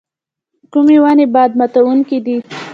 [0.71, 2.35] کومې ونې باد ماتوونکي دي؟